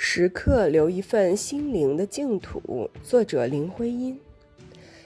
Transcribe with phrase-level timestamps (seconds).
[0.00, 2.88] 时刻留一份心灵的净土。
[3.02, 4.16] 作者林徽因。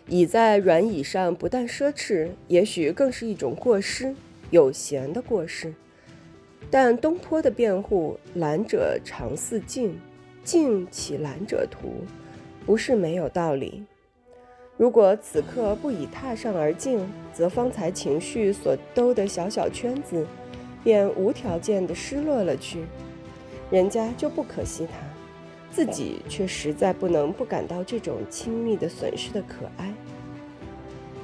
[0.07, 4.15] 倚在软椅上不但奢侈，也许更是一种过失，
[4.51, 5.73] 有闲的过失。
[6.71, 9.99] 但东坡的辩护“懒者常似静，
[10.45, 12.05] 静岂懒者图”，
[12.67, 13.83] 不是没有道理。
[14.77, 20.27] 如果此刻不以踏上而静，则方才情绪所兜的小小圈子，
[20.85, 22.85] 便无条件地失落了去。
[23.73, 24.99] 人家就不可惜他，
[25.71, 29.91] 自己却实在不能不感到这种亲密的损失的可哀。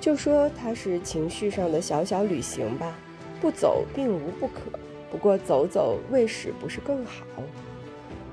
[0.01, 2.97] 就说他是情绪上的小小旅行吧，
[3.39, 4.62] 不走并无不可，
[5.11, 7.27] 不过走走未始不是更好。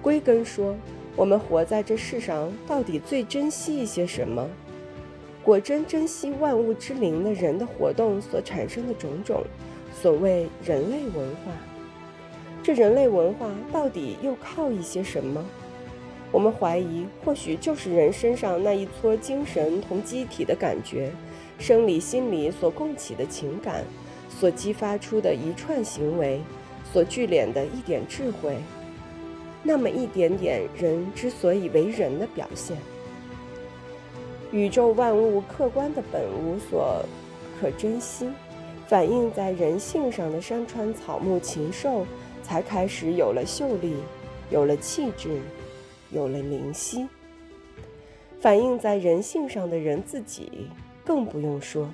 [0.02, 0.74] 归根说，
[1.18, 4.48] 我们活在这世上，到底最珍惜一些什么？
[5.44, 9.44] 果真珍惜万物之灵的人的活动所产生的种种，
[9.94, 11.52] 所谓人类文化。
[12.66, 15.46] 这人类文化到底又靠一些什么？
[16.32, 21.12] 我们怀疑，或许就是人身上那一撮精神同机体的感觉，
[21.60, 23.84] 生理心理所供起的情感，
[24.32, 26.42] 所激发出的一串行为，
[26.92, 28.58] 所聚敛的一点智慧，
[29.62, 32.76] 那么一点点人之所以为人的表现。
[34.52, 37.06] 宇宙万物客观的本无所
[37.62, 38.28] 可珍惜，
[38.88, 42.08] 反映在人性上的山川草木禽兽。
[42.46, 43.96] 才开始有了秀丽，
[44.52, 45.42] 有了气质，
[46.12, 47.08] 有了灵犀。
[48.40, 50.68] 反映在人性上的人自己，
[51.04, 51.90] 更不用说。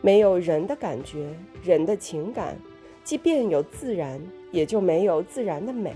[0.00, 1.28] 没有人的感觉，
[1.62, 2.56] 人的情感，
[3.04, 4.18] 即便有自然，
[4.50, 5.92] 也就没有自然的美、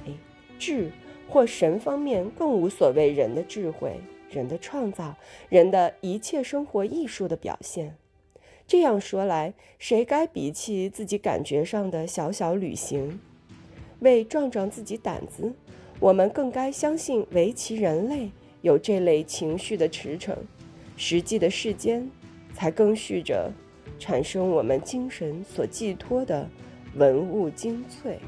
[0.58, 0.92] 智
[1.26, 5.14] 或神方面，更无所谓人的智慧、人的创造、
[5.48, 7.96] 人的一切生活艺术的表现。
[8.66, 13.18] 这样说来，谁该比起自己感觉上的小小旅行？
[14.02, 15.52] 为壮壮自己胆子，
[15.98, 20.36] 我们更该相信围棋人类有这类情绪的驰骋，
[20.96, 22.10] 实际的世间
[22.52, 23.50] 才更续着
[23.98, 26.48] 产生我们精神所寄托的
[26.96, 28.18] 文物精粹。